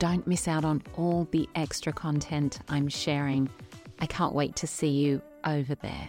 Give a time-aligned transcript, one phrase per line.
[0.00, 3.50] Don't miss out on all the extra content I'm sharing.
[3.98, 6.08] I can't wait to see you over there.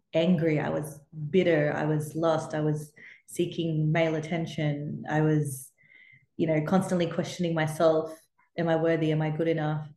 [0.13, 0.59] angry.
[0.59, 1.73] I was bitter.
[1.75, 2.53] I was lost.
[2.53, 2.91] I was
[3.27, 5.03] seeking male attention.
[5.09, 5.71] I was,
[6.37, 8.13] you know, constantly questioning myself.
[8.57, 9.11] Am I worthy?
[9.11, 9.87] Am I good enough?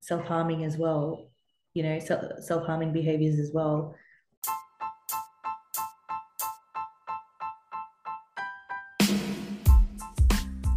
[0.00, 1.30] Self-harming as well,
[1.74, 3.94] you know, self-harming behaviors as well.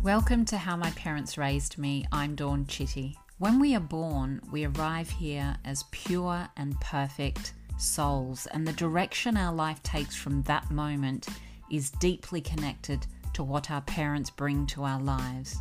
[0.04, 2.06] Welcome to How My Parents Raised Me.
[2.12, 3.18] I'm Dawn Chitty.
[3.40, 9.38] When we are born, we arrive here as pure and perfect souls, and the direction
[9.38, 11.28] our life takes from that moment
[11.72, 15.58] is deeply connected to what our parents bring to our lives.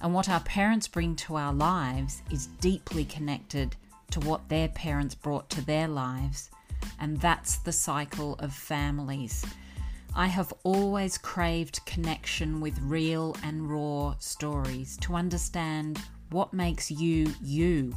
[0.00, 3.76] And what our parents bring to our lives is deeply connected
[4.10, 6.50] to what their parents brought to their lives.
[7.00, 9.44] And that's the cycle of families.
[10.14, 16.00] I have always craved connection with real and raw stories to understand
[16.30, 17.96] what makes you you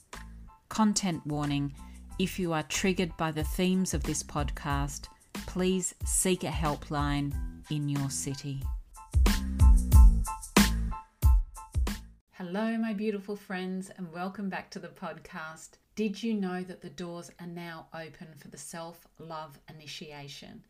[0.71, 1.73] Content warning
[2.17, 5.09] if you are triggered by the themes of this podcast,
[5.45, 7.33] please seek a helpline
[7.69, 8.63] in your city.
[12.31, 15.71] Hello, my beautiful friends, and welcome back to the podcast.
[15.95, 20.63] Did you know that the doors are now open for the self love initiation?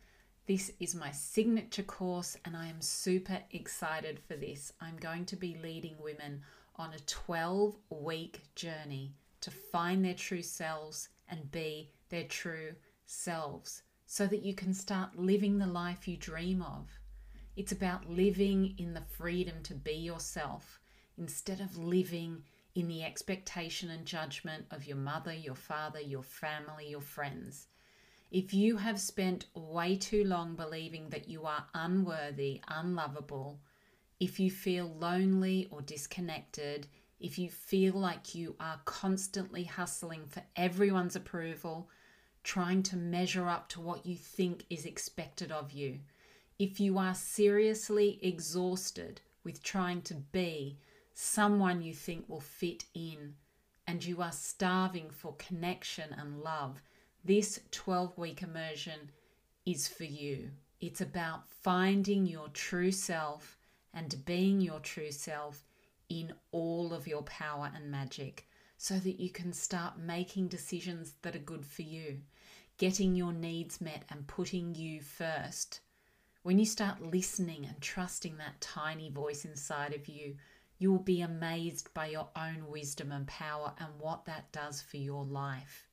[0.47, 4.73] This is my signature course, and I am super excited for this.
[4.81, 6.41] I'm going to be leading women
[6.77, 12.73] on a 12 week journey to find their true selves and be their true
[13.05, 16.89] selves so that you can start living the life you dream of.
[17.55, 20.79] It's about living in the freedom to be yourself
[21.17, 22.43] instead of living
[22.75, 27.67] in the expectation and judgment of your mother, your father, your family, your friends.
[28.31, 33.59] If you have spent way too long believing that you are unworthy, unlovable,
[34.21, 36.87] if you feel lonely or disconnected,
[37.21, 41.89] if you feel like you are constantly hustling for everyone's approval,
[42.43, 45.99] trying to measure up to what you think is expected of you,
[46.57, 50.77] if you are seriously exhausted with trying to be
[51.13, 53.35] someone you think will fit in,
[53.87, 56.81] and you are starving for connection and love,
[57.23, 59.11] this 12 week immersion
[59.65, 60.49] is for you.
[60.79, 63.57] It's about finding your true self
[63.93, 65.63] and being your true self
[66.11, 68.47] in all of your power and magic
[68.77, 72.19] so that you can start making decisions that are good for you,
[72.77, 75.81] getting your needs met and putting you first
[76.43, 80.35] when you start listening and trusting that tiny voice inside of you,
[80.79, 84.97] you will be amazed by your own wisdom and power and what that does for
[84.97, 85.87] your life.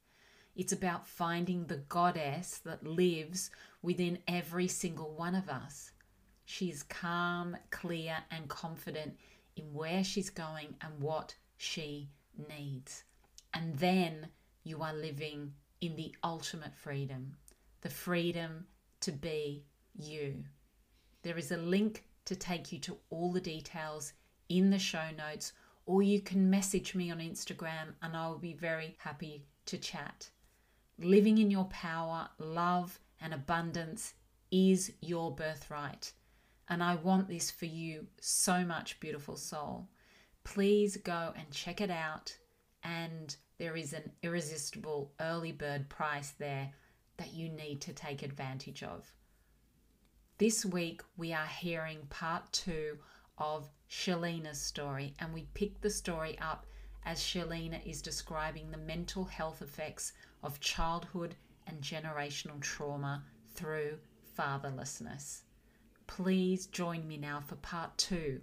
[0.56, 3.50] It's about finding the goddess that lives
[3.82, 5.92] within every single one of us.
[6.46, 9.18] She's calm, clear, and confident
[9.58, 12.10] in where she's going and what she
[12.48, 13.04] needs.
[13.52, 14.28] And then
[14.64, 17.36] you are living in the ultimate freedom
[17.80, 18.66] the freedom
[19.00, 19.64] to be
[19.94, 20.44] you.
[21.22, 24.12] There is a link to take you to all the details
[24.48, 25.52] in the show notes,
[25.86, 30.30] or you can message me on Instagram and I will be very happy to chat.
[30.98, 34.14] Living in your power, love, and abundance
[34.50, 36.12] is your birthright.
[36.68, 39.88] And I want this for you so much, beautiful soul.
[40.44, 42.36] Please go and check it out.
[42.82, 46.72] And there is an irresistible early bird price there
[47.16, 49.12] that you need to take advantage of.
[50.38, 52.98] This week, we are hearing part two
[53.38, 56.66] of Shalina's story, and we pick the story up
[57.04, 60.12] as Shalina is describing the mental health effects
[60.42, 61.34] of childhood
[61.66, 63.24] and generational trauma
[63.54, 63.98] through
[64.38, 65.40] fatherlessness.
[66.08, 68.40] Please join me now for part two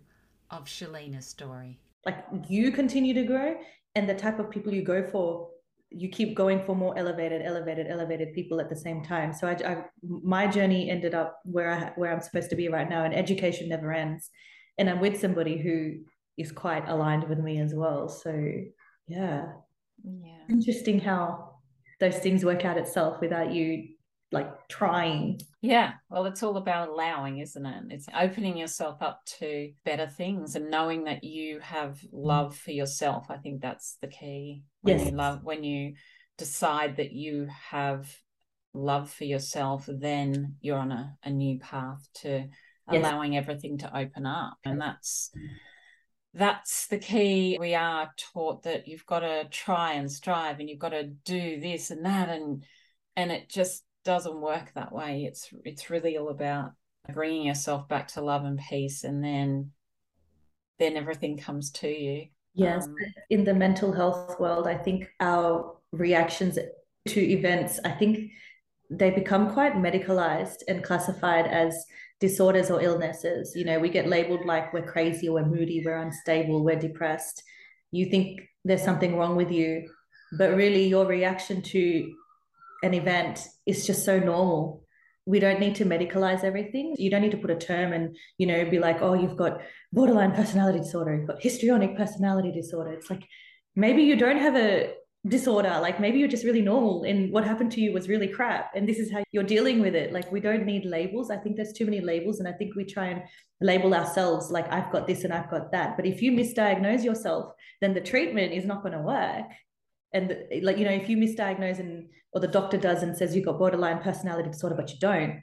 [0.49, 1.79] of Shalina's story.
[2.05, 3.55] Like you continue to grow,
[3.95, 5.49] and the type of people you go for,
[5.89, 9.33] you keep going for more elevated, elevated, elevated people at the same time.
[9.33, 12.89] So I, I my journey ended up where I where I'm supposed to be right
[12.89, 14.29] now, and education never ends.
[14.77, 16.03] And I'm with somebody who
[16.37, 18.07] is quite aligned with me as well.
[18.07, 18.31] So
[19.07, 19.45] yeah,
[20.03, 21.55] yeah, interesting how
[21.99, 23.94] those things work out itself without you
[24.31, 25.39] like trying.
[25.61, 25.93] Yeah.
[26.09, 27.83] Well, it's all about allowing, isn't it?
[27.89, 33.27] It's opening yourself up to better things and knowing that you have love for yourself.
[33.29, 34.63] I think that's the key.
[34.81, 35.09] When yes.
[35.09, 35.93] you love when you
[36.37, 38.13] decide that you have
[38.73, 42.47] love for yourself, then you're on a, a new path to yes.
[42.89, 44.57] allowing everything to open up.
[44.65, 45.31] And that's
[46.33, 47.57] that's the key.
[47.59, 51.61] We are taught that you've got to try and strive and you've got to do
[51.61, 52.65] this and that and
[53.15, 55.25] and it just doesn't work that way.
[55.25, 56.71] It's it's really all about
[57.13, 59.71] bringing yourself back to love and peace and then
[60.79, 62.27] then everything comes to you.
[62.53, 62.95] Yes, um,
[63.29, 66.57] in the mental health world, I think our reactions
[67.07, 68.31] to events, I think
[68.89, 71.85] they become quite medicalized and classified as
[72.19, 73.53] disorders or illnesses.
[73.55, 77.43] You know, we get labeled like we're crazy, we're moody, we're unstable, we're depressed.
[77.91, 79.89] You think there's something wrong with you,
[80.37, 82.13] but really your reaction to
[82.83, 84.83] an event is just so normal.
[85.25, 86.95] We don't need to medicalize everything.
[86.97, 89.61] You don't need to put a term and, you know, be like, oh, you've got
[89.91, 92.91] borderline personality disorder, you've got histrionic personality disorder.
[92.91, 93.25] It's like
[93.75, 94.93] maybe you don't have a
[95.27, 98.69] disorder like maybe you're just really normal and what happened to you was really crap
[98.75, 101.55] and this is how you're dealing with it like we don't need labels i think
[101.55, 103.23] there's too many labels and i think we try and
[103.59, 107.51] label ourselves like i've got this and i've got that but if you misdiagnose yourself
[107.81, 109.47] then the treatment is not going to work
[110.15, 113.35] and the, like you know if you misdiagnose and or the doctor does and says
[113.35, 115.41] you've got borderline personality disorder but you don't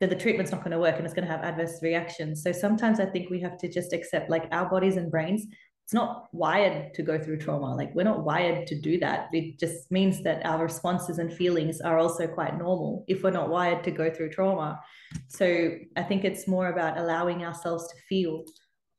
[0.00, 2.52] then the treatment's not going to work and it's going to have adverse reactions so
[2.52, 5.46] sometimes i think we have to just accept like our bodies and brains
[5.84, 7.74] it's not wired to go through trauma.
[7.74, 9.28] Like we're not wired to do that.
[9.32, 13.50] It just means that our responses and feelings are also quite normal if we're not
[13.50, 14.80] wired to go through trauma.
[15.28, 18.44] So I think it's more about allowing ourselves to feel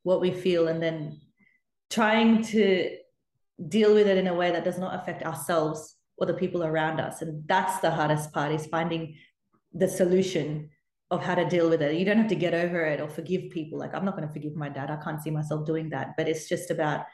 [0.03, 1.19] what we feel and then
[1.89, 2.95] trying to
[3.67, 6.99] deal with it in a way that does not affect ourselves or the people around
[6.99, 7.21] us.
[7.21, 9.15] And that's the hardest part is finding
[9.73, 10.69] the solution
[11.11, 11.95] of how to deal with it.
[11.95, 13.79] You don't have to get over it or forgive people.
[13.79, 14.89] Like, I'm not going to forgive my dad.
[14.89, 16.13] I can't see myself doing that.
[16.17, 17.05] But it's just about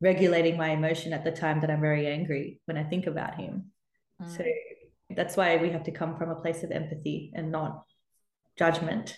[0.00, 3.72] regulating my emotion at the time that I'm very angry when I think about him.
[4.22, 4.36] Mm.
[4.36, 4.44] So
[5.10, 7.84] that's why we have to come from a place of empathy and not
[8.56, 9.16] judgment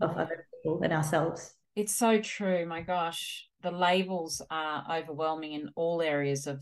[0.00, 1.52] of other people and ourselves.
[1.76, 2.66] It's so true.
[2.66, 6.60] My gosh, the labels are overwhelming in all areas of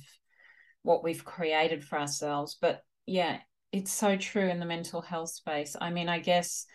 [0.83, 2.57] what we've created for ourselves.
[2.61, 3.38] But yeah,
[3.73, 5.77] it's so true in the mental health space.
[5.81, 6.67] I mean, I guess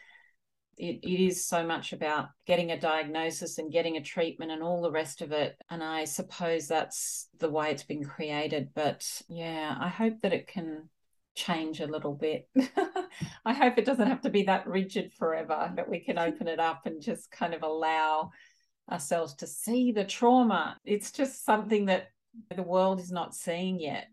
[0.78, 4.82] it, it is so much about getting a diagnosis and getting a treatment and all
[4.82, 5.56] the rest of it.
[5.70, 8.70] And I suppose that's the way it's been created.
[8.74, 10.90] But yeah, I hope that it can
[11.36, 12.48] change a little bit.
[13.46, 16.60] I hope it doesn't have to be that rigid forever, that we can open it
[16.60, 18.32] up and just kind of allow
[18.92, 20.78] ourselves to see the trauma.
[20.86, 22.10] It's just something that
[22.56, 24.08] the world is not seeing yet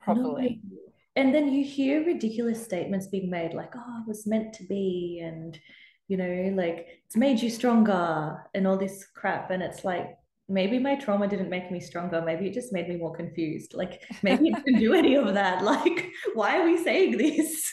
[0.00, 0.60] properly.
[0.62, 0.78] No.
[1.16, 5.22] And then you hear ridiculous statements being made like, oh, it was meant to be.
[5.24, 5.58] And
[6.08, 9.50] you know, like it's made you stronger and all this crap.
[9.50, 10.16] And it's like,
[10.48, 12.22] maybe my trauma didn't make me stronger.
[12.22, 13.74] Maybe it just made me more confused.
[13.74, 15.62] Like maybe it didn't do any of that.
[15.64, 17.72] Like, why are we saying this?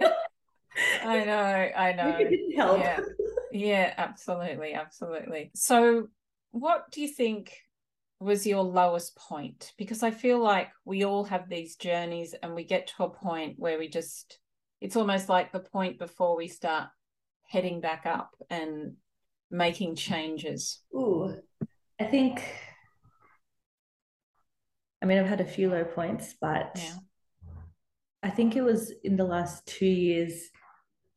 [1.04, 2.04] I know, I know.
[2.18, 2.80] Maybe it didn't help.
[2.80, 3.00] Yeah.
[3.52, 5.50] yeah, absolutely, absolutely.
[5.54, 6.08] So,
[6.52, 7.56] what do you think
[8.20, 9.72] was your lowest point?
[9.76, 13.56] Because I feel like we all have these journeys and we get to a point
[13.58, 14.38] where we just,
[14.80, 16.88] it's almost like the point before we start
[17.48, 18.94] heading back up and
[19.50, 20.80] making changes.
[20.94, 21.34] Ooh,
[22.00, 22.42] I think,
[25.02, 26.94] I mean, I've had a few low points, but Yeah.
[28.22, 30.48] I think it was in the last two years,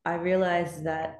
[0.05, 1.19] I realized that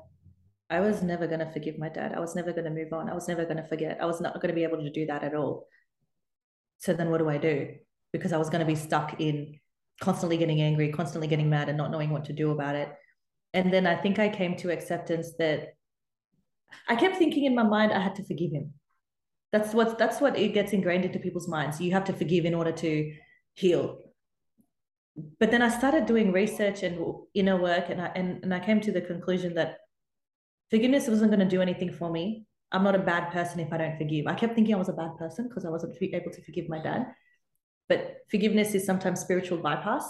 [0.70, 2.14] I was never going to forgive my dad.
[2.14, 3.10] I was never going to move on.
[3.10, 4.00] I was never going to forget.
[4.02, 5.68] I was not going to be able to do that at all.
[6.80, 7.76] So then what do I do?
[8.12, 9.60] Because I was going to be stuck in
[10.02, 12.94] constantly getting angry, constantly getting mad, and not knowing what to do about it.
[13.54, 15.76] And then I think I came to acceptance that
[16.90, 18.74] I kept thinking in my mind I had to forgive him.
[19.54, 21.80] That's what that's what it gets ingrained into people's minds.
[21.80, 23.14] You have to forgive in order to
[23.54, 24.00] heal
[25.40, 27.00] but then I started doing research and
[27.34, 29.78] inner work, and I and, and I came to the conclusion that
[30.72, 32.46] forgiveness wasn't going to do anything for me.
[32.72, 34.26] I'm not a bad person if I don't forgive.
[34.26, 36.82] I kept thinking I was a bad person because I wasn't able to forgive my
[36.82, 37.14] dad.
[37.88, 40.04] But forgiveness is sometimes spiritual bypass,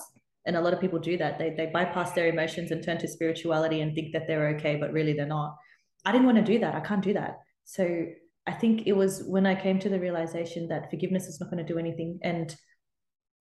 [0.45, 1.37] and a lot of people do that.
[1.37, 4.93] They they bypass their emotions and turn to spirituality and think that they're okay, but
[4.93, 5.57] really they're not.
[6.05, 6.75] I didn't want to do that.
[6.75, 7.39] I can't do that.
[7.65, 8.05] So
[8.45, 11.65] I think it was when I came to the realization that forgiveness is not going
[11.65, 12.55] to do anything, and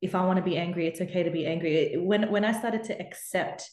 [0.01, 1.97] if I want to be angry, it's okay to be angry.
[1.97, 3.69] When when I started to accept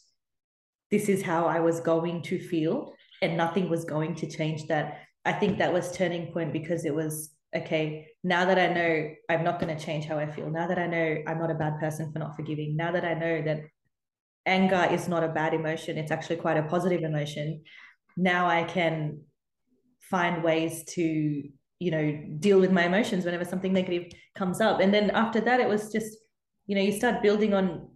[0.92, 5.02] this is how I was going to feel and nothing was going to change that,
[5.26, 9.44] I think that was turning point because it was okay, now that I know I'm
[9.44, 11.80] not going to change how I feel, now that I know I'm not a bad
[11.80, 13.62] person for not forgiving, now that I know that
[14.46, 17.64] anger is not a bad emotion, it's actually quite a positive emotion.
[18.18, 19.22] Now I can
[20.10, 21.44] find ways to
[21.80, 24.80] you know deal with my emotions whenever something negative comes up.
[24.80, 26.18] And then after that it was just
[26.68, 27.88] you know you start building on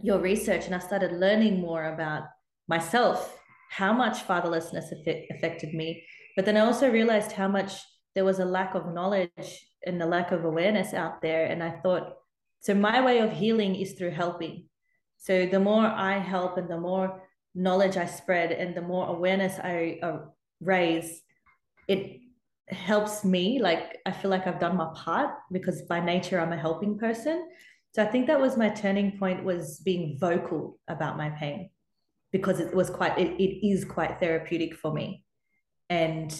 [0.00, 2.22] your research and i started learning more about
[2.68, 3.36] myself
[3.70, 4.92] how much fatherlessness
[5.30, 6.04] affected me.
[6.36, 7.72] But then i also realized how much
[8.14, 9.48] there was a lack of knowledge
[9.86, 11.46] and a lack of awareness out there.
[11.46, 12.14] And i thought
[12.60, 14.64] so my way of healing is through helping.
[15.18, 17.22] So the more i help and the more
[17.54, 20.18] knowledge i spread and the more awareness i uh,
[20.60, 21.22] raise
[21.88, 22.20] it
[22.68, 26.56] helps me like i feel like i've done my part because by nature i'm a
[26.56, 27.48] helping person.
[27.94, 31.70] So i think that was my turning point was being vocal about my pain
[32.30, 35.24] because it was quite it, it is quite therapeutic for me.
[35.88, 36.32] And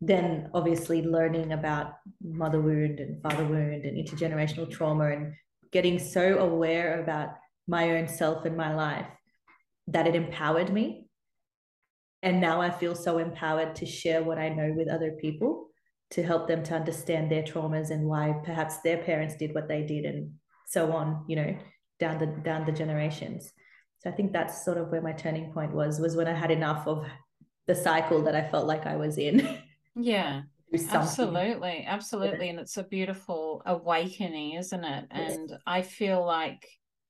[0.00, 5.34] then obviously learning about mother wound and father wound and intergenerational trauma and
[5.72, 7.30] getting so aware about
[7.66, 9.06] my own self and my life
[9.88, 11.03] that it empowered me
[12.24, 15.68] and now i feel so empowered to share what i know with other people
[16.10, 19.82] to help them to understand their traumas and why perhaps their parents did what they
[19.82, 20.32] did and
[20.66, 21.56] so on you know
[22.00, 23.52] down the down the generations.
[23.98, 26.50] So i think that's sort of where my turning point was was when i had
[26.50, 27.06] enough of
[27.66, 29.58] the cycle that i felt like i was in.
[29.96, 30.42] Yeah
[30.90, 32.48] absolutely absolutely.
[32.48, 35.04] And it's a beautiful awakening isn't it?
[35.12, 35.60] And yes.
[35.68, 36.66] i feel like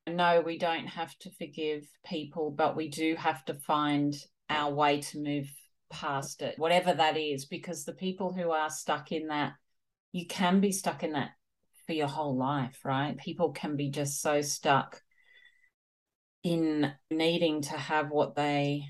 [0.07, 4.15] no we don't have to forgive people but we do have to find
[4.49, 5.51] our way to move
[5.91, 9.53] past it, whatever that is, because the people who are stuck in that,
[10.13, 11.31] you can be stuck in that
[11.87, 13.17] for your whole life, right?
[13.17, 15.01] People can be just so stuck
[16.43, 18.85] in needing to have what they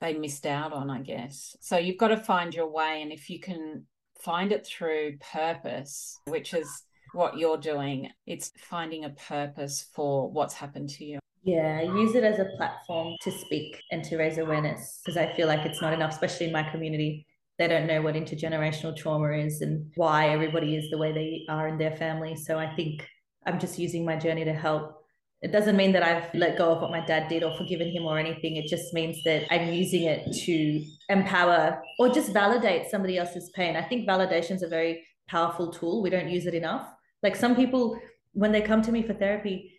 [0.00, 1.56] they missed out on, I guess.
[1.60, 3.86] So you've got to find your way and if you can
[4.20, 10.54] find it through purpose, which is what you're doing, it's finding a purpose for what's
[10.54, 11.18] happened to you.
[11.44, 15.48] Yeah, use it as a platform to speak and to raise awareness because I feel
[15.48, 17.26] like it's not enough, especially in my community.
[17.58, 21.66] They don't know what intergenerational trauma is and why everybody is the way they are
[21.66, 22.36] in their family.
[22.36, 23.08] So I think
[23.44, 25.02] I'm just using my journey to help.
[25.40, 28.04] It doesn't mean that I've let go of what my dad did or forgiven him
[28.04, 28.54] or anything.
[28.54, 33.74] It just means that I'm using it to empower or just validate somebody else's pain.
[33.74, 36.02] I think validation is a very powerful tool.
[36.02, 36.88] We don't use it enough.
[37.20, 38.00] Like some people,
[38.32, 39.71] when they come to me for therapy,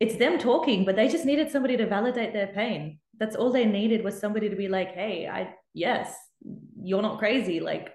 [0.00, 2.98] it's them talking, but they just needed somebody to validate their pain.
[3.18, 6.14] That's all they needed was somebody to be like, hey, I, yes,
[6.82, 7.60] you're not crazy.
[7.60, 7.94] Like,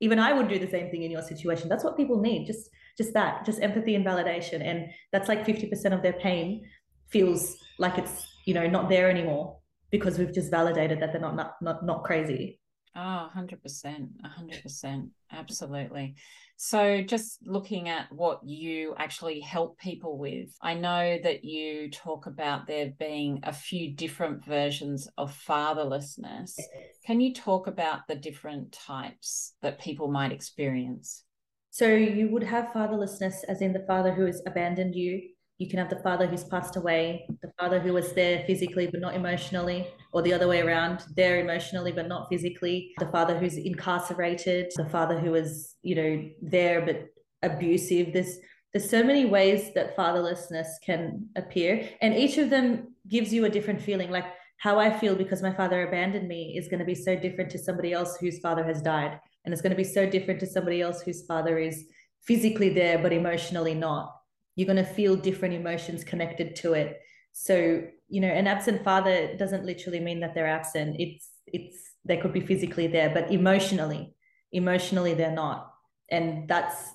[0.00, 1.68] even I would do the same thing in your situation.
[1.68, 2.46] That's what people need.
[2.46, 4.62] Just, just that, just empathy and validation.
[4.62, 6.68] And that's like 50% of their pain
[7.08, 9.58] feels like it's, you know, not there anymore
[9.90, 12.60] because we've just validated that they're not, not, not, not crazy.
[12.94, 14.08] Oh, 100%.
[14.24, 15.10] 100%.
[15.32, 16.16] Absolutely.
[16.60, 22.26] So, just looking at what you actually help people with, I know that you talk
[22.26, 26.58] about there being a few different versions of fatherlessness.
[27.06, 31.22] Can you talk about the different types that people might experience?
[31.70, 35.22] So, you would have fatherlessness, as in the father who has abandoned you.
[35.58, 39.00] You can have the father who's passed away, the father who was there physically but
[39.00, 41.04] not emotionally, or the other way around.
[41.16, 42.92] They're emotionally but not physically.
[42.98, 47.08] The father who's incarcerated, the father who is, you know, there but
[47.42, 48.12] abusive.
[48.12, 48.38] There's
[48.72, 53.50] there's so many ways that fatherlessness can appear, and each of them gives you a
[53.50, 54.10] different feeling.
[54.10, 54.26] Like
[54.58, 57.58] how I feel because my father abandoned me is going to be so different to
[57.58, 60.82] somebody else whose father has died, and it's going to be so different to somebody
[60.82, 61.86] else whose father is
[62.26, 64.14] physically there but emotionally not.
[64.56, 67.00] You're going to feel different emotions connected to it.
[67.40, 70.96] So you know, an absent father doesn't literally mean that they're absent.
[70.98, 74.14] It's it's they could be physically there, but emotionally,
[74.50, 75.70] emotionally they're not,
[76.10, 76.90] and that's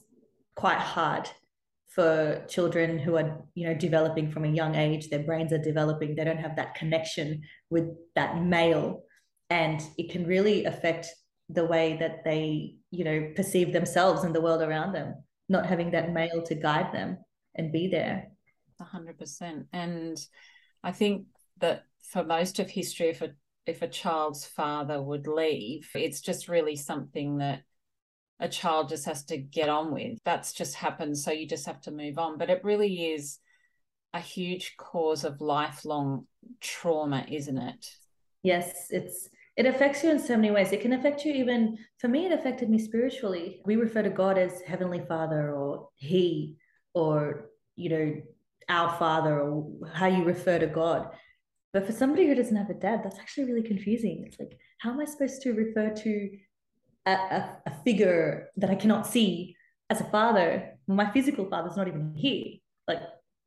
[0.55, 1.29] quite hard
[1.87, 5.09] for children who are you know developing from a young age.
[5.09, 6.15] Their brains are developing.
[6.15, 7.85] They don't have that connection with
[8.15, 9.03] that male.
[9.49, 11.07] And it can really affect
[11.47, 15.15] the way that they you know perceive themselves and the world around them
[15.49, 17.17] not having that male to guide them
[17.55, 18.32] and be there
[18.83, 20.17] 100% and
[20.83, 21.25] i think
[21.57, 23.31] that for most of history if a
[23.65, 27.63] if a child's father would leave it's just really something that
[28.43, 30.19] a child just has to get on with.
[30.25, 31.17] That's just happened.
[31.17, 32.37] So you just have to move on.
[32.37, 33.39] But it really is
[34.13, 36.27] a huge cause of lifelong
[36.59, 37.89] trauma, isn't it?
[38.43, 40.71] Yes, it's it affects you in so many ways.
[40.71, 43.61] It can affect you even for me, it affected me spiritually.
[43.65, 46.57] We refer to God as Heavenly Father or He
[46.93, 48.21] or you know,
[48.69, 51.09] our father or how you refer to God.
[51.73, 54.23] But for somebody who doesn't have a dad, that's actually really confusing.
[54.27, 56.29] It's like, how am I supposed to refer to
[57.05, 59.55] a, a, a figure that I cannot see
[59.89, 60.77] as a father.
[60.87, 62.59] My physical father's not even here.
[62.87, 62.99] Like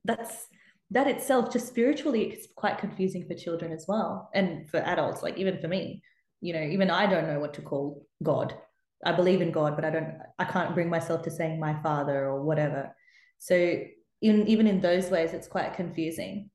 [0.04, 0.46] that's
[0.90, 5.22] that itself, just spiritually, it's quite confusing for children as well, and for adults.
[5.22, 6.02] Like even for me,
[6.40, 8.56] you know, even I don't know what to call God.
[9.04, 10.18] I believe in God, but I don't.
[10.38, 12.94] I can't bring myself to saying my father or whatever.
[13.38, 13.80] So
[14.22, 16.50] in even in those ways, it's quite confusing.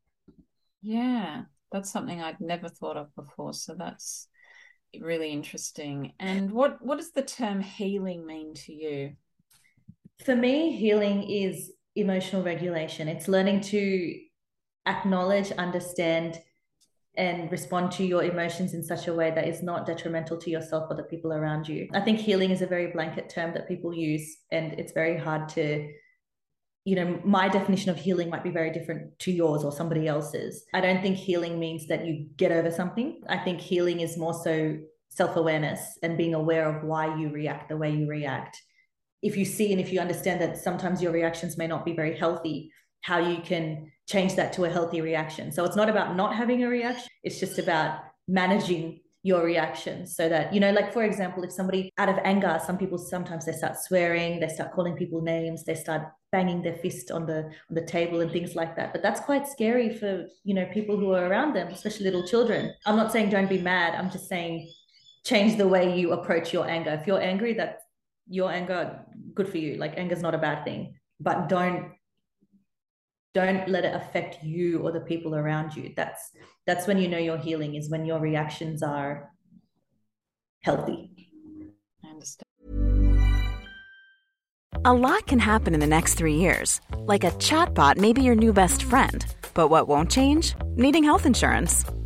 [0.82, 3.54] Yeah, that's something I'd never thought of before.
[3.54, 4.28] So that's
[5.00, 6.14] really interesting.
[6.20, 9.14] And what what does the term healing mean to you?
[10.26, 13.08] For me, healing is emotional regulation.
[13.08, 14.20] It's learning to
[14.86, 16.40] acknowledge, understand,
[17.16, 20.88] and respond to your emotions in such a way that is not detrimental to yourself
[20.90, 21.90] or the people around you.
[21.94, 25.50] I think healing is a very blanket term that people use, and it's very hard
[25.50, 25.92] to
[26.84, 30.66] you know, my definition of healing might be very different to yours or somebody else's.
[30.74, 33.22] I don't think healing means that you get over something.
[33.30, 34.78] I think healing is more so
[35.10, 38.58] self awareness and being aware of why you react the way you react.
[39.22, 42.18] If you see and if you understand that sometimes your reactions may not be very
[42.18, 45.52] healthy, how you can change that to a healthy reaction.
[45.52, 50.28] So it's not about not having a reaction, it's just about managing your reactions so
[50.28, 53.52] that you know like for example if somebody out of anger some people sometimes they
[53.52, 57.76] start swearing they start calling people names they start banging their fist on the on
[57.76, 58.94] the table and things like that.
[58.94, 62.74] But that's quite scary for you know people who are around them especially little children.
[62.86, 63.96] I'm not saying don't be mad.
[63.96, 64.72] I'm just saying
[65.24, 66.98] change the way you approach your anger.
[67.00, 67.80] If you're angry that
[68.28, 69.76] your anger good for you.
[69.76, 70.96] Like anger is not a bad thing.
[71.20, 71.92] But don't
[73.34, 75.94] don't let it affect you or the people around you.
[75.96, 76.32] That's
[76.66, 79.32] that's when you know you're healing is when your reactions are
[80.62, 81.30] healthy.
[82.04, 82.46] I understand.
[84.84, 86.82] A lot can happen in the next three years.
[86.98, 89.26] Like a chatbot may be your new best friend.
[89.54, 90.56] But what won't change?
[90.76, 91.86] Needing health insurance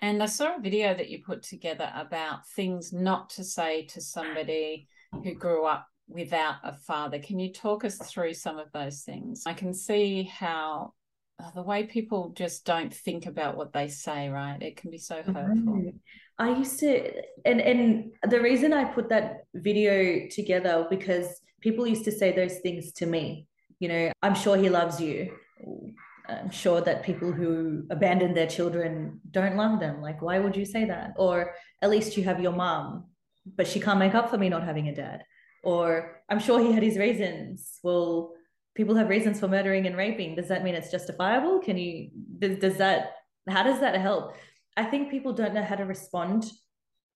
[0.00, 4.00] And I saw a video that you put together about things not to say to
[4.00, 4.86] somebody
[5.24, 7.18] who grew up without a father.
[7.18, 9.42] Can you talk us through some of those things?
[9.46, 10.94] I can see how
[11.42, 14.60] uh, the way people just don't think about what they say, right?
[14.60, 15.92] It can be so hurtful.
[16.38, 17.12] I used to,
[17.44, 22.58] and and the reason I put that video together because people used to say those
[22.58, 23.46] things to me.
[23.80, 25.32] You know, I'm sure he loves you.
[26.28, 30.02] I'm sure that people who abandon their children don't love them.
[30.02, 31.14] Like, why would you say that?
[31.16, 33.06] Or at least you have your mom.
[33.56, 35.24] but she can't make up for me not having a dad.
[35.62, 37.78] Or I'm sure he had his reasons.
[37.82, 38.34] Well,
[38.74, 40.34] people have reasons for murdering and raping.
[40.34, 41.58] Does that mean it's justifiable?
[41.60, 43.12] Can you, does, does that,
[43.48, 44.34] how does that help?
[44.76, 46.44] I think people don't know how to respond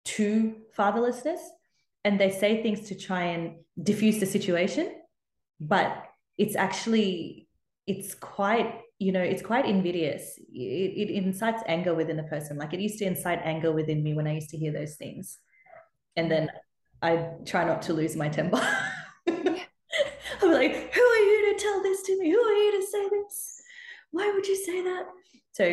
[0.05, 1.41] to fatherlessness
[2.05, 4.93] and they say things to try and diffuse the situation,
[5.61, 6.05] but
[6.37, 7.47] it's actually,
[7.87, 10.39] it's quite you know, it's quite invidious.
[10.39, 12.57] It, it incites anger within the person.
[12.57, 15.39] Like it used to incite anger within me when I used to hear those things.
[16.17, 16.49] And then
[17.03, 18.61] I try not to lose my temper.
[19.29, 22.31] I'm like, who are you to tell this to me?
[22.31, 23.63] Who are you to say this?
[24.13, 25.07] Why would you say that?
[25.51, 25.65] So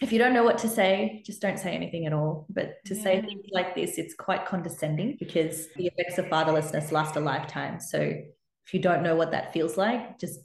[0.00, 2.46] if you don't know what to say, just don't say anything at all.
[2.50, 3.02] But to yeah.
[3.04, 7.78] say things like this, it's quite condescending because the effects of fatherlessness last a lifetime.
[7.78, 10.40] So if you don't know what that feels like, just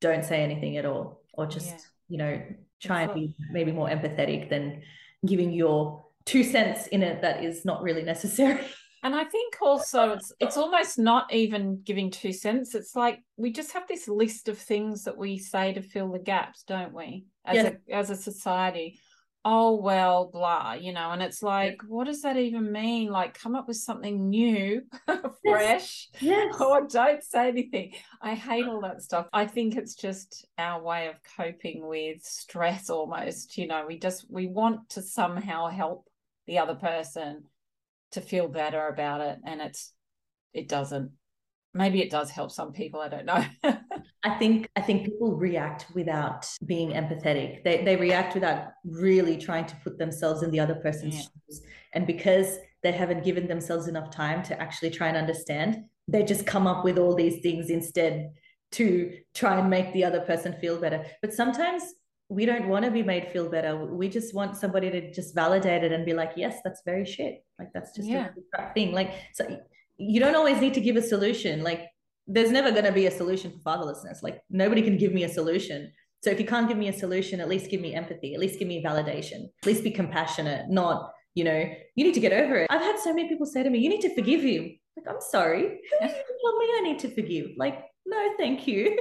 [0.00, 1.78] don't say anything at all or just yeah.
[2.08, 2.42] you know
[2.80, 4.82] try and be maybe more empathetic than
[5.26, 8.60] giving your two cents in it that is not really necessary
[9.02, 13.52] and i think also it's it's almost not even giving two cents it's like we
[13.52, 17.24] just have this list of things that we say to fill the gaps don't we
[17.44, 17.74] as yes.
[17.88, 18.98] a as a society
[19.44, 23.10] oh well blah you know and it's like what does that even mean?
[23.10, 24.82] Like come up with something new
[25.42, 26.08] fresh.
[26.20, 26.60] Yes.
[26.60, 27.94] or don't say anything.
[28.20, 29.28] I hate all that stuff.
[29.32, 34.26] I think it's just our way of coping with stress almost you know we just
[34.30, 36.06] we want to somehow help
[36.46, 37.44] the other person
[38.12, 39.92] to feel better about it and it's
[40.52, 41.12] it doesn't.
[41.72, 43.44] Maybe it does help some people i don't know
[44.22, 47.64] I think I think people react without being empathetic.
[47.64, 51.22] They they react without really trying to put themselves in the other person's yeah.
[51.22, 51.62] shoes.
[51.94, 56.46] And because they haven't given themselves enough time to actually try and understand, they just
[56.46, 58.32] come up with all these things instead
[58.72, 61.04] to try and make the other person feel better.
[61.22, 61.82] But sometimes
[62.28, 63.84] we don't want to be made feel better.
[63.84, 67.44] We just want somebody to just validate it and be like, yes, that's very shit.
[67.58, 68.28] Like that's just yeah.
[68.56, 68.92] a thing.
[68.92, 69.58] Like so
[69.96, 71.62] you don't always need to give a solution.
[71.62, 71.88] Like
[72.32, 74.22] there's never going to be a solution for fatherlessness.
[74.22, 75.90] Like nobody can give me a solution.
[76.22, 78.58] So if you can't give me a solution, at least give me empathy, at least
[78.58, 81.64] give me validation, at least be compassionate, not, you know,
[81.94, 82.66] you need to get over it.
[82.70, 84.74] I've had so many people say to me, you need to forgive you.
[84.96, 85.62] Like, I'm sorry.
[85.62, 87.50] Who tell me I need to forgive?
[87.56, 88.98] Like, no, thank you.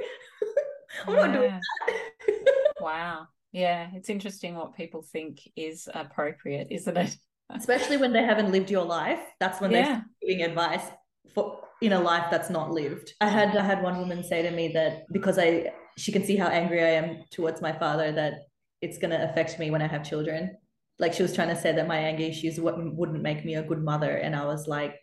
[1.08, 1.26] I'm yeah.
[1.26, 2.64] not doing that.
[2.80, 3.28] wow.
[3.52, 3.90] Yeah.
[3.94, 7.16] It's interesting what people think is appropriate, isn't it?
[7.50, 9.20] Especially when they haven't lived your life.
[9.40, 9.84] That's when yeah.
[9.84, 10.86] they're giving advice
[11.34, 13.14] for in a life that's not lived.
[13.22, 16.36] I had I had one woman say to me that because I she can see
[16.36, 18.34] how angry I am towards my father that
[18.82, 20.56] it's going to affect me when I have children.
[20.98, 23.82] Like she was trying to say that my anger issues wouldn't make me a good
[23.82, 24.96] mother, and I was like,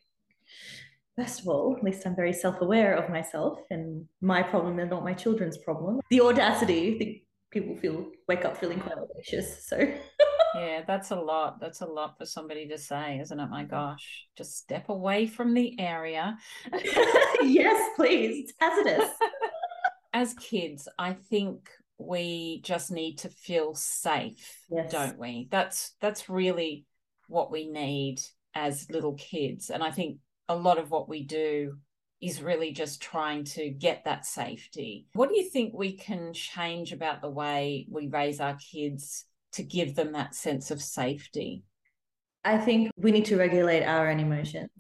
[1.17, 5.05] first of all, at least I'm very self-aware of myself and my problem and not
[5.05, 6.01] my children's problem.
[6.11, 7.19] The audacity, I think
[7.51, 9.67] people feel wake up feeling quite audacious.
[9.67, 9.79] So
[10.55, 11.61] yeah, that's a lot.
[11.61, 13.51] That's a lot for somebody to say, isn't it?
[13.51, 16.39] My gosh, just step away from the area.
[17.43, 18.31] yes, please.
[18.31, 19.11] as It's hazardous.
[20.13, 24.91] As kids, I think we just need to feel safe, yes.
[24.91, 25.47] don't we?
[25.51, 26.87] That's that's really
[27.29, 28.23] what we need
[28.55, 29.69] as little kids.
[29.69, 31.77] And I think a lot of what we do
[32.23, 35.07] is really just trying to get that safety.
[35.13, 39.62] What do you think we can change about the way we raise our kids to
[39.62, 41.64] give them that sense of safety?
[42.45, 44.71] I think we need to regulate our own emotions.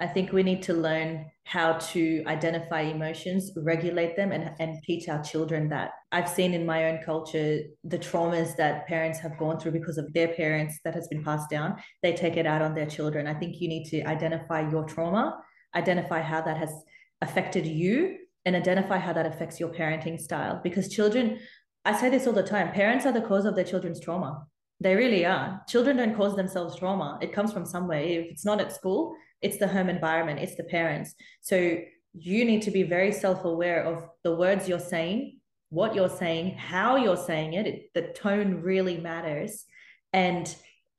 [0.00, 5.08] I think we need to learn how to identify emotions, regulate them, and, and teach
[5.08, 5.90] our children that.
[6.12, 10.12] I've seen in my own culture the traumas that parents have gone through because of
[10.12, 11.76] their parents that has been passed down.
[12.02, 13.26] They take it out on their children.
[13.26, 15.36] I think you need to identify your trauma,
[15.74, 16.72] identify how that has
[17.20, 21.38] affected you, and identify how that affects your parenting style because children
[21.84, 24.46] I say this all the time parents are the cause of their children's trauma.
[24.80, 25.62] They really are.
[25.68, 28.00] Children don't cause themselves trauma, it comes from somewhere.
[28.00, 31.14] If it's not at school, it's the home environment, it's the parents.
[31.40, 31.78] So
[32.14, 35.38] you need to be very self aware of the words you're saying,
[35.70, 37.66] what you're saying, how you're saying it.
[37.66, 37.94] it.
[37.94, 39.64] The tone really matters.
[40.12, 40.52] And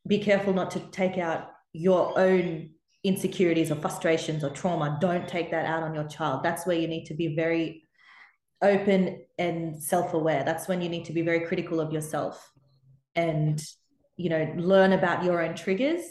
[0.08, 2.72] be careful not to take out your own
[3.04, 4.98] insecurities or frustrations or trauma.
[5.00, 6.44] Don't take that out on your child.
[6.44, 7.84] That's where you need to be very
[8.62, 10.44] open and self-aware.
[10.44, 12.52] That's when you need to be very critical of yourself
[13.16, 13.62] and
[14.18, 16.02] you know learn about your own triggers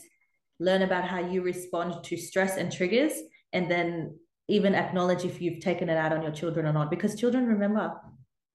[0.61, 3.13] learn about how you respond to stress and triggers
[3.53, 6.91] and then even acknowledge if you've taken it out on your children or not.
[6.91, 7.95] Because children remember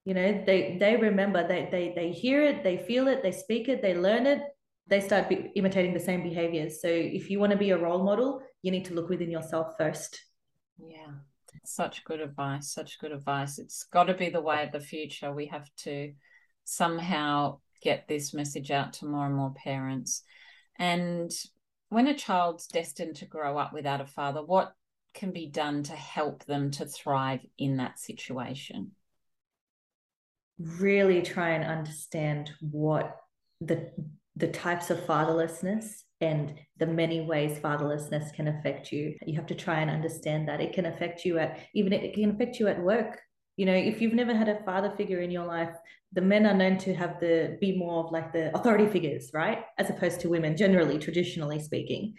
[0.05, 3.69] you know they they remember they they they hear it they feel it they speak
[3.69, 4.41] it they learn it
[4.85, 6.81] they start be, imitating the same behaviors.
[6.81, 9.75] So if you want to be a role model you need to look within yourself
[9.77, 10.21] first.
[10.77, 11.11] Yeah
[11.63, 12.73] such good advice.
[12.73, 13.59] Such good advice.
[13.59, 15.33] It's got to be the way of the future.
[15.33, 16.13] We have to
[16.63, 20.23] somehow get this message out to more and more parents.
[20.79, 21.31] And
[21.89, 24.73] when a child's destined to grow up without a father, what
[25.13, 28.91] can be done to help them to thrive in that situation?
[30.57, 33.15] Really try and understand what
[33.61, 33.91] the
[34.35, 39.15] the types of fatherlessness and the many ways fatherlessness can affect you.
[39.25, 42.31] You have to try and understand that it can affect you at even it can
[42.31, 43.19] affect you at work.
[43.57, 45.75] You know, if you've never had a father figure in your life,
[46.13, 49.59] the men are known to have the be more of like the authority figures, right?
[49.77, 52.15] As opposed to women, generally, traditionally speaking.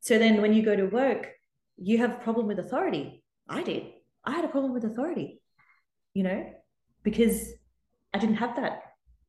[0.00, 1.28] So then when you go to work,
[1.76, 3.22] you have a problem with authority.
[3.48, 3.84] I did.
[4.24, 5.40] I had a problem with authority,
[6.14, 6.46] you know,
[7.02, 7.52] because
[8.14, 8.82] I didn't have that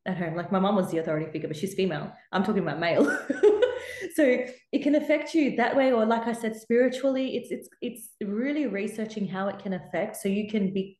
[0.05, 0.35] at home.
[0.35, 2.11] Like my mom was the authority figure, but she's female.
[2.31, 3.05] I'm talking about male.
[4.15, 7.37] so it can affect you that way, or like I said, spiritually.
[7.37, 10.97] It's it's it's really researching how it can affect, so you can be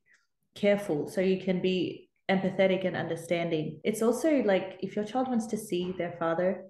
[0.55, 3.79] careful, so you can be empathetic and understanding.
[3.83, 6.65] It's also like if your child wants to see their father,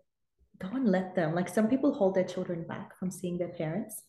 [0.60, 1.36] go and let them.
[1.36, 4.02] Like some people hold their children back from seeing their parents.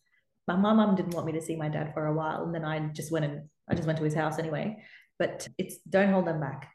[0.46, 2.78] My mom didn't want me to see my dad for a while, and then I
[2.88, 4.82] just went and I just went to his house anyway.
[5.18, 6.70] But it's don't hold them back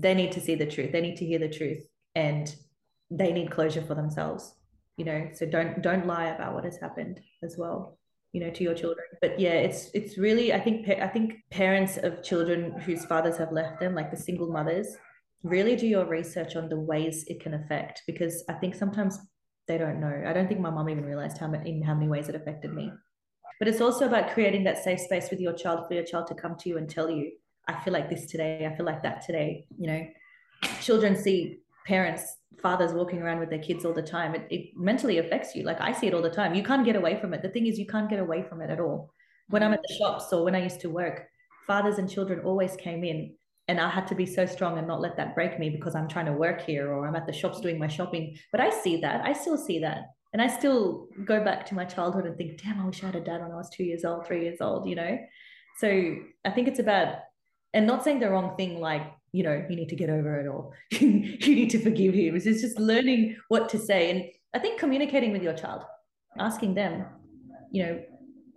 [0.00, 1.84] they need to see the truth they need to hear the truth
[2.14, 2.54] and
[3.18, 4.54] they need closure for themselves
[4.96, 7.98] you know so don't don't lie about what has happened as well
[8.32, 11.96] you know to your children but yeah it's it's really i think i think parents
[11.98, 14.96] of children whose fathers have left them like the single mothers
[15.42, 19.18] really do your research on the ways it can affect because i think sometimes
[19.68, 22.08] they don't know i don't think my mom even realized how many, in how many
[22.08, 22.90] ways it affected me
[23.58, 26.34] but it's also about creating that safe space with your child for your child to
[26.34, 27.32] come to you and tell you
[27.68, 28.68] I feel like this today.
[28.70, 29.66] I feel like that today.
[29.78, 30.06] You know,
[30.80, 32.22] children see parents,
[32.60, 34.34] fathers walking around with their kids all the time.
[34.34, 35.64] It, it mentally affects you.
[35.64, 36.54] Like I see it all the time.
[36.54, 37.42] You can't get away from it.
[37.42, 39.10] The thing is, you can't get away from it at all.
[39.48, 39.98] When I'm at the mm.
[39.98, 41.26] shops or when I used to work,
[41.66, 43.34] fathers and children always came in
[43.68, 46.08] and I had to be so strong and not let that break me because I'm
[46.08, 48.36] trying to work here or I'm at the shops doing my shopping.
[48.50, 49.24] But I see that.
[49.24, 50.06] I still see that.
[50.32, 53.16] And I still go back to my childhood and think, damn, I wish I had
[53.16, 55.18] a dad when I was two years old, three years old, you know?
[55.78, 57.16] So I think it's about
[57.74, 60.46] and not saying the wrong thing like you know you need to get over it
[60.46, 62.36] or you need to forgive him.
[62.36, 64.10] It's just learning what to say.
[64.10, 65.82] And i think communicating with your child
[66.38, 67.06] asking them
[67.70, 68.02] you know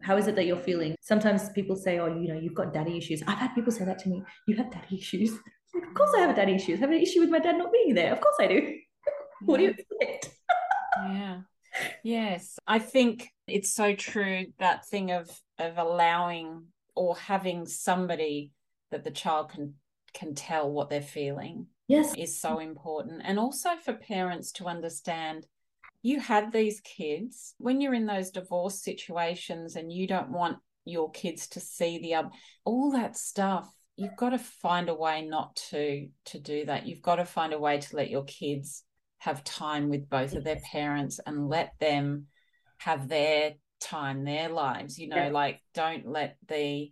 [0.01, 0.95] how is it that you're feeling?
[1.01, 3.23] Sometimes people say oh you know you've got daddy issues.
[3.27, 4.23] I've had people say that to me.
[4.47, 5.31] You have daddy issues.
[5.75, 7.95] Of course i have daddy issues I have an issue with my dad not being
[7.95, 8.13] there.
[8.13, 8.77] Of course i do.
[9.45, 10.29] What do you expect?
[11.09, 11.41] Yeah.
[12.01, 12.57] Yes.
[12.65, 18.51] I think it's so true that thing of of allowing or having somebody
[18.91, 19.75] that the child can
[20.15, 22.15] can tell what they're feeling yes.
[22.17, 23.21] is so important.
[23.23, 25.45] And also for parents to understand
[26.01, 27.55] you had these kids.
[27.57, 32.13] When you're in those divorce situations and you don't want your kids to see the
[32.13, 32.29] other
[32.63, 36.85] all that stuff you've got to find a way not to to do that.
[36.85, 38.83] You've got to find a way to let your kids
[39.19, 42.27] have time with both of their parents and let them
[42.79, 44.99] have their time their lives.
[44.99, 45.29] You know yeah.
[45.29, 46.91] like don't let the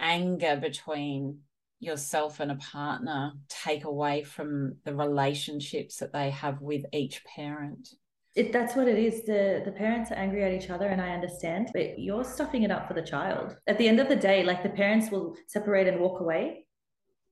[0.00, 1.40] anger between
[1.80, 7.88] yourself and a partner take away from the relationships that they have with each parent?
[8.34, 9.24] It, that's what it is.
[9.24, 12.70] The the parents are angry at each other and i understand but you're stuffing it
[12.70, 13.56] up for the child.
[13.66, 16.66] At the end of the day like the parents will separate and walk away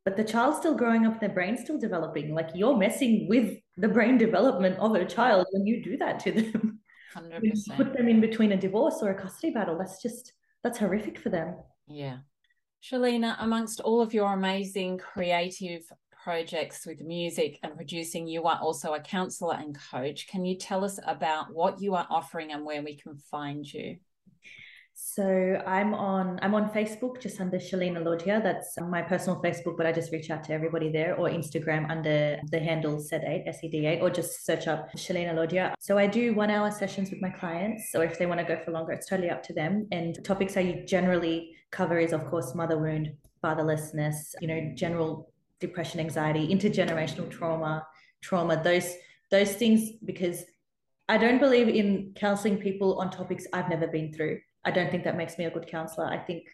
[0.05, 2.35] but the child's still growing up their brain's still developing.
[2.35, 6.33] Like you're messing with the brain development of a child when you do that to
[6.33, 6.81] them.
[7.17, 11.19] 100% put them in between a divorce or a custody battle that's just that's horrific
[11.19, 11.55] for them.
[11.87, 12.19] Yeah
[12.85, 15.91] Shalina, amongst all of your amazing creative
[16.23, 20.29] projects with music and producing, you are also a counselor and coach.
[20.29, 23.97] Can you tell us about what you are offering and where we can find you?
[24.97, 28.41] So I'm on I'm on Facebook just under Shalina Lodhia.
[28.41, 32.39] That's my personal Facebook, but I just reach out to everybody there, or Instagram under
[32.51, 35.75] the handle SED8 SED8, or just search up Shalina Lodhia.
[35.81, 37.91] So I do one hour sessions with my clients.
[37.91, 39.89] So if they want to go for longer, it's totally up to them.
[39.91, 45.99] And topics I generally cover is of course mother wound, fatherlessness, you know, general depression,
[45.99, 47.85] anxiety, intergenerational trauma,
[48.23, 48.95] trauma, those
[49.33, 50.45] those things because
[51.09, 54.39] I don't believe in counseling people on topics I've never been through.
[54.65, 56.07] I don't think that makes me a good counselor.
[56.07, 56.45] I think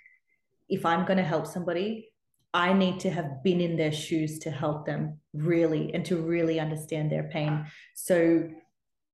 [0.69, 2.11] if I'm going to help somebody,
[2.53, 6.59] I need to have been in their shoes to help them really and to really
[6.59, 7.67] understand their pain.
[7.95, 8.49] So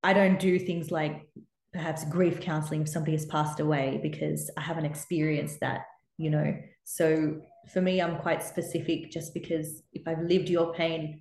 [0.03, 1.29] I don't do things like
[1.73, 5.83] perhaps grief counseling if somebody has passed away because I haven't experienced that,
[6.17, 6.57] you know.
[6.85, 7.41] So
[7.73, 11.21] for me, I'm quite specific just because if I've lived your pain,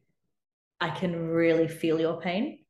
[0.79, 2.64] I can really feel your pain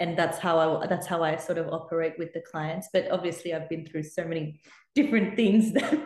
[0.00, 2.88] and that's how I that's how I sort of operate with the clients.
[2.92, 4.60] But obviously, I've been through so many
[4.94, 6.00] different things that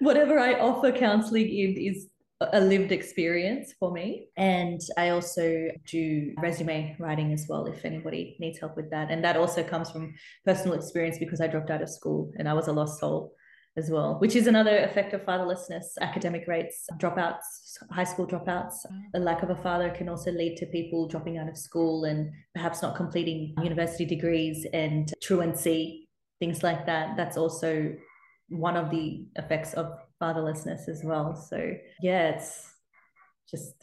[0.00, 2.08] whatever I offer counseling in is
[2.40, 4.28] a lived experience for me.
[4.36, 9.10] And I also do resume writing as well, if anybody needs help with that.
[9.10, 12.52] And that also comes from personal experience because I dropped out of school and I
[12.52, 13.32] was a lost soul
[13.76, 15.98] as well, which is another effect of fatherlessness.
[16.00, 17.42] Academic rates, dropouts,
[17.90, 18.74] high school dropouts,
[19.14, 22.30] a lack of a father can also lead to people dropping out of school and
[22.54, 26.08] perhaps not completing university degrees and truancy,
[26.38, 27.16] things like that.
[27.16, 27.94] That's also
[28.48, 31.34] one of the effects of fatherlessness as well.
[31.34, 32.72] So yeah, it's
[33.50, 33.74] just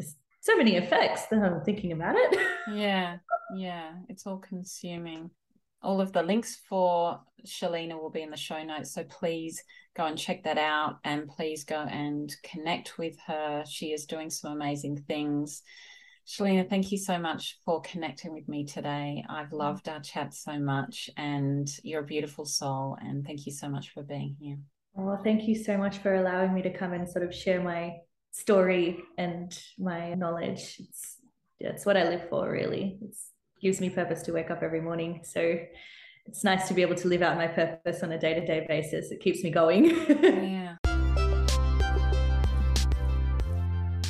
[0.42, 2.40] so many effects that I'm thinking about it.
[2.74, 3.18] yeah,
[3.56, 5.30] yeah, it's all consuming.
[5.82, 8.94] All of the links for Shalina will be in the show notes.
[8.94, 9.64] So please
[9.96, 13.64] go and check that out and please go and connect with her.
[13.68, 15.62] She is doing some amazing things.
[16.26, 19.26] Shalina, thank you so much for connecting with me today.
[19.28, 19.58] I've mm-hmm.
[19.58, 22.98] loved our chat so much, and you're a beautiful soul.
[23.02, 24.58] And thank you so much for being here.
[24.94, 27.98] Well, thank you so much for allowing me to come and sort of share my
[28.32, 30.78] story and my knowledge.
[30.80, 31.18] It's
[31.60, 33.00] it's what I live for, really.
[33.02, 33.16] It
[33.62, 35.22] gives me purpose to wake up every morning.
[35.24, 35.58] So
[36.26, 38.66] it's nice to be able to live out my purpose on a day to day
[38.68, 39.12] basis.
[39.12, 39.86] It keeps me going.
[40.10, 40.78] yeah.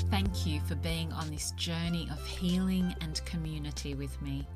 [0.09, 4.47] Thank you for being on this journey of healing and community with me.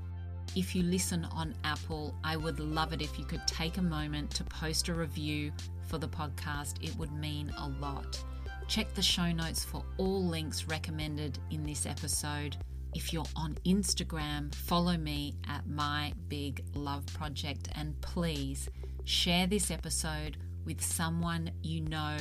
[0.55, 4.31] If you listen on Apple, I would love it if you could take a moment
[4.31, 5.51] to post a review
[5.87, 6.83] for the podcast.
[6.83, 8.23] It would mean a lot.
[8.67, 12.57] Check the show notes for all links recommended in this episode.
[12.97, 18.69] If you're on Instagram, follow me at My Big Love Project and please
[19.03, 22.17] share this episode with someone you know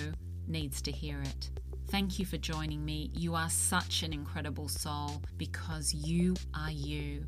[0.47, 1.51] needs to hear it.
[1.89, 3.11] Thank you for joining me.
[3.15, 7.25] You are such an incredible soul because you are you.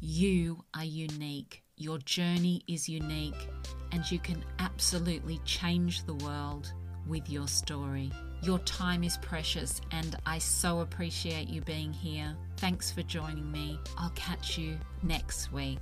[0.00, 1.64] You are unique.
[1.76, 3.48] Your journey is unique,
[3.90, 6.72] and you can absolutely change the world
[7.08, 8.12] with your story.
[8.44, 12.36] Your time is precious, and I so appreciate you being here.
[12.58, 13.78] Thanks for joining me.
[13.96, 15.80] I'll catch you next week.